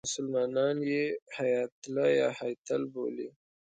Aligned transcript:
مسلمانان 0.07 0.75
یې 0.91 1.05
هیاتله 1.37 2.05
یا 2.19 2.27
هیتل 2.39 2.81
بولي. 2.93 3.29